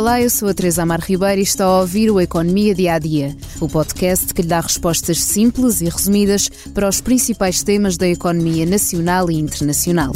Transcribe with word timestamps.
Olá, 0.00 0.18
eu 0.18 0.30
sou 0.30 0.48
a 0.48 0.54
Teresa 0.54 0.82
Amar 0.82 1.02
Ribeiro 1.02 1.40
e 1.40 1.44
está 1.44 1.66
a 1.66 1.80
ouvir 1.80 2.10
o 2.10 2.18
Economia 2.18 2.74
Dia 2.74 2.94
a 2.94 2.98
Dia, 2.98 3.36
o 3.60 3.68
podcast 3.68 4.32
que 4.32 4.40
lhe 4.40 4.48
dá 4.48 4.58
respostas 4.58 5.22
simples 5.22 5.82
e 5.82 5.90
resumidas 5.90 6.48
para 6.72 6.88
os 6.88 7.02
principais 7.02 7.62
temas 7.62 7.98
da 7.98 8.08
economia 8.08 8.64
nacional 8.64 9.30
e 9.30 9.34
internacional. 9.34 10.12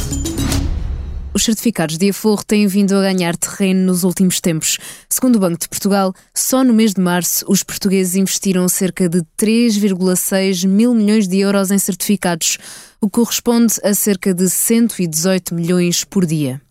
Os 1.34 1.44
certificados 1.44 1.98
de 1.98 2.08
aforro 2.08 2.42
têm 2.42 2.66
vindo 2.66 2.96
a 2.96 3.02
ganhar 3.02 3.36
terreno 3.36 3.84
nos 3.84 4.04
últimos 4.04 4.40
tempos. 4.40 4.78
Segundo 5.06 5.36
o 5.36 5.40
Banco 5.40 5.58
de 5.58 5.68
Portugal, 5.68 6.14
só 6.34 6.64
no 6.64 6.72
mês 6.72 6.94
de 6.94 7.02
março 7.02 7.44
os 7.46 7.62
portugueses 7.62 8.16
investiram 8.16 8.66
cerca 8.70 9.06
de 9.06 9.20
3,6 9.38 10.66
mil 10.66 10.94
milhões 10.94 11.28
de 11.28 11.40
euros 11.40 11.70
em 11.70 11.78
certificados, 11.78 12.56
o 13.02 13.06
que 13.06 13.20
corresponde 13.20 13.74
a 13.84 13.92
cerca 13.92 14.32
de 14.32 14.48
118 14.48 15.54
milhões 15.54 16.04
por 16.04 16.24
dia. 16.24 16.63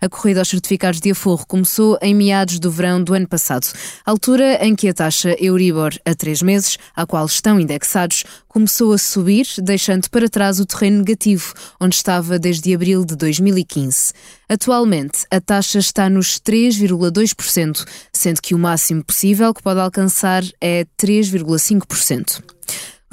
A 0.00 0.08
corrida 0.08 0.40
aos 0.40 0.48
certificados 0.48 1.00
de 1.00 1.10
aforro 1.10 1.46
começou 1.46 1.98
em 2.02 2.14
meados 2.14 2.58
do 2.58 2.70
verão 2.70 3.02
do 3.02 3.14
ano 3.14 3.26
passado, 3.26 3.66
altura 4.04 4.64
em 4.64 4.76
que 4.76 4.88
a 4.88 4.94
taxa 4.94 5.34
Euribor 5.38 5.94
a 6.04 6.14
três 6.14 6.42
meses, 6.42 6.78
à 6.94 7.06
qual 7.06 7.26
estão 7.26 7.58
indexados, 7.58 8.24
começou 8.46 8.92
a 8.92 8.98
subir, 8.98 9.46
deixando 9.58 10.08
para 10.10 10.28
trás 10.28 10.60
o 10.60 10.66
terreno 10.66 10.98
negativo, 10.98 11.54
onde 11.80 11.94
estava 11.94 12.38
desde 12.38 12.74
abril 12.74 13.04
de 13.04 13.16
2015. 13.16 14.12
Atualmente, 14.48 15.26
a 15.30 15.40
taxa 15.40 15.78
está 15.78 16.08
nos 16.08 16.38
3,2%, 16.38 17.84
sendo 18.12 18.40
que 18.40 18.54
o 18.54 18.58
máximo 18.58 19.04
possível 19.04 19.52
que 19.52 19.62
pode 19.62 19.80
alcançar 19.80 20.42
é 20.60 20.86
3,5%. 20.98 22.55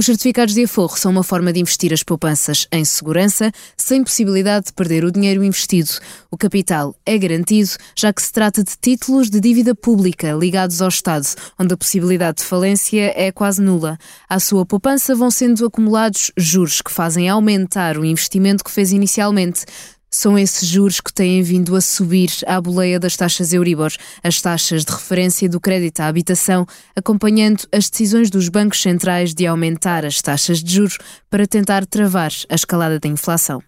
Os 0.03 0.07
certificados 0.07 0.53
de 0.53 0.65
aforro 0.65 0.97
são 0.97 1.09
uma 1.09 1.23
forma 1.23 1.53
de 1.53 1.61
investir 1.61 1.93
as 1.93 2.03
poupanças 2.03 2.67
em 2.73 2.83
segurança, 2.83 3.49
sem 3.77 4.03
possibilidade 4.03 4.65
de 4.65 4.73
perder 4.73 5.05
o 5.05 5.11
dinheiro 5.13 5.41
investido. 5.41 5.91
O 6.29 6.37
capital 6.37 6.93
é 7.05 7.17
garantido, 7.17 7.69
já 7.95 8.11
que 8.11 8.21
se 8.21 8.29
trata 8.29 8.61
de 8.65 8.73
títulos 8.81 9.29
de 9.29 9.39
dívida 9.39 9.73
pública 9.73 10.33
ligados 10.33 10.81
ao 10.81 10.89
Estado, 10.89 11.25
onde 11.57 11.73
a 11.73 11.77
possibilidade 11.77 12.39
de 12.39 12.43
falência 12.43 13.13
é 13.15 13.31
quase 13.31 13.61
nula. 13.61 13.97
À 14.27 14.41
sua 14.41 14.65
poupança 14.65 15.15
vão 15.15 15.31
sendo 15.31 15.65
acumulados 15.65 16.33
juros 16.35 16.81
que 16.81 16.91
fazem 16.91 17.29
aumentar 17.29 17.97
o 17.97 18.03
investimento 18.03 18.61
que 18.61 18.71
fez 18.71 18.91
inicialmente. 18.91 19.63
São 20.13 20.37
esses 20.37 20.67
juros 20.69 21.01
que 21.01 21.11
têm 21.11 21.41
vindo 21.41 21.75
a 21.75 21.81
subir 21.81 22.29
à 22.45 22.61
boleia 22.61 22.99
das 22.99 23.17
taxas 23.17 23.51
Euribor, 23.51 23.91
as 24.23 24.39
taxas 24.39 24.85
de 24.85 24.91
referência 24.91 25.49
do 25.49 25.59
crédito 25.59 26.01
à 26.01 26.05
habitação, 26.05 26.67
acompanhando 26.95 27.67
as 27.71 27.89
decisões 27.89 28.29
dos 28.29 28.47
bancos 28.47 28.79
centrais 28.79 29.33
de 29.33 29.47
aumentar 29.47 30.05
as 30.05 30.21
taxas 30.21 30.63
de 30.63 30.71
juros 30.71 30.99
para 31.31 31.47
tentar 31.47 31.83
travar 31.87 32.31
a 32.47 32.53
escalada 32.53 32.99
da 32.99 33.09
inflação. 33.09 33.63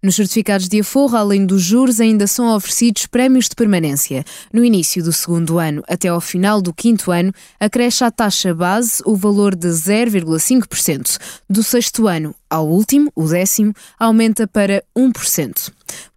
Nos 0.00 0.14
certificados 0.14 0.68
de 0.68 0.80
aforro, 0.80 1.16
além 1.16 1.44
dos 1.44 1.60
juros, 1.60 2.00
ainda 2.00 2.28
são 2.28 2.54
oferecidos 2.54 3.06
prémios 3.06 3.48
de 3.48 3.56
permanência. 3.56 4.24
No 4.52 4.64
início 4.64 5.02
do 5.02 5.12
segundo 5.12 5.58
ano 5.58 5.82
até 5.88 6.06
ao 6.06 6.20
final 6.20 6.62
do 6.62 6.72
quinto 6.72 7.10
ano, 7.10 7.32
acresce 7.58 8.04
à 8.04 8.10
taxa 8.10 8.54
base 8.54 9.02
o 9.04 9.16
valor 9.16 9.56
de 9.56 9.66
0,5%. 9.66 11.18
Do 11.50 11.64
sexto 11.64 12.06
ano 12.06 12.32
ao 12.48 12.68
último, 12.68 13.10
o 13.12 13.26
décimo, 13.26 13.74
aumenta 13.98 14.46
para 14.46 14.84
1%. 14.96 15.72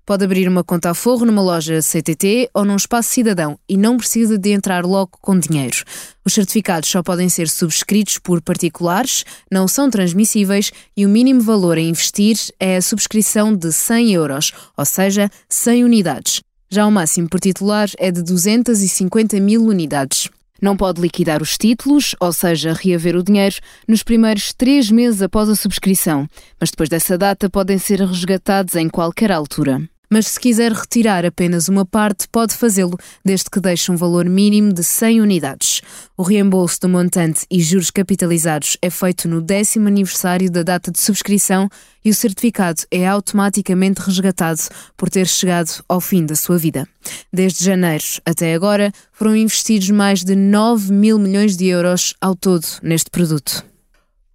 Pode 0.05 0.25
abrir 0.25 0.47
uma 0.47 0.63
conta 0.63 0.89
a 0.89 0.93
forro 0.93 1.25
numa 1.25 1.41
loja 1.41 1.79
CTT 1.81 2.49
ou 2.53 2.65
num 2.65 2.75
espaço 2.75 3.09
cidadão 3.09 3.57
e 3.69 3.77
não 3.77 3.97
precisa 3.97 4.37
de 4.37 4.51
entrar 4.51 4.85
logo 4.85 5.11
com 5.21 5.37
dinheiro. 5.37 5.83
Os 6.25 6.33
certificados 6.33 6.89
só 6.89 7.03
podem 7.03 7.29
ser 7.29 7.47
subscritos 7.47 8.17
por 8.17 8.41
particulares, 8.41 9.23
não 9.51 9.67
são 9.67 9.89
transmissíveis 9.89 10.71
e 10.97 11.05
o 11.05 11.09
mínimo 11.09 11.41
valor 11.41 11.77
a 11.77 11.81
investir 11.81 12.37
é 12.59 12.77
a 12.77 12.81
subscrição 12.81 13.55
de 13.55 13.71
100 13.71 14.13
euros, 14.13 14.51
ou 14.75 14.85
seja, 14.85 15.29
100 15.47 15.83
unidades. 15.83 16.41
Já 16.69 16.85
o 16.87 16.91
máximo 16.91 17.29
por 17.29 17.39
titular 17.39 17.89
é 17.97 18.11
de 18.11 18.23
250 18.23 19.39
mil 19.39 19.63
unidades. 19.63 20.29
Não 20.61 20.77
pode 20.77 21.01
liquidar 21.01 21.41
os 21.41 21.57
títulos, 21.57 22.15
ou 22.19 22.31
seja, 22.31 22.73
reaver 22.73 23.15
o 23.15 23.23
dinheiro, 23.23 23.55
nos 23.87 24.03
primeiros 24.03 24.53
três 24.53 24.91
meses 24.91 25.21
após 25.21 25.49
a 25.49 25.55
subscrição, 25.55 26.27
mas 26.59 26.69
depois 26.69 26.87
dessa 26.87 27.17
data 27.17 27.49
podem 27.49 27.77
ser 27.77 27.99
resgatados 27.99 28.75
em 28.75 28.87
qualquer 28.87 29.31
altura 29.31 29.81
mas 30.11 30.27
se 30.27 30.39
quiser 30.39 30.73
retirar 30.73 31.25
apenas 31.25 31.69
uma 31.69 31.85
parte, 31.85 32.27
pode 32.27 32.53
fazê-lo, 32.53 32.99
desde 33.23 33.49
que 33.49 33.61
deixe 33.61 33.89
um 33.89 33.95
valor 33.95 34.25
mínimo 34.25 34.73
de 34.73 34.83
100 34.83 35.21
unidades. 35.21 35.81
O 36.17 36.23
reembolso 36.23 36.81
do 36.81 36.89
montante 36.89 37.45
e 37.49 37.61
juros 37.61 37.89
capitalizados 37.89 38.77
é 38.81 38.89
feito 38.89 39.29
no 39.29 39.41
décimo 39.41 39.87
aniversário 39.87 40.51
da 40.51 40.63
data 40.63 40.91
de 40.91 40.99
subscrição 40.99 41.69
e 42.03 42.09
o 42.09 42.13
certificado 42.13 42.81
é 42.91 43.07
automaticamente 43.07 44.01
resgatado 44.01 44.61
por 44.97 45.09
ter 45.09 45.27
chegado 45.27 45.81
ao 45.87 46.01
fim 46.01 46.25
da 46.25 46.35
sua 46.35 46.57
vida. 46.57 46.85
Desde 47.31 47.63
janeiro 47.63 48.03
até 48.25 48.53
agora, 48.53 48.91
foram 49.13 49.33
investidos 49.33 49.89
mais 49.89 50.25
de 50.25 50.35
9 50.35 50.91
mil 50.91 51.17
milhões 51.17 51.55
de 51.55 51.67
euros 51.67 52.13
ao 52.19 52.35
todo 52.35 52.65
neste 52.83 53.09
produto. 53.09 53.70